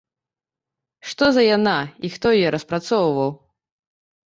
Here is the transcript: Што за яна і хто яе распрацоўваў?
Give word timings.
Што 1.11 1.25
за 1.35 1.43
яна 1.57 1.75
і 2.07 2.13
хто 2.15 2.33
яе 2.39 2.49
распрацоўваў? 2.59 3.29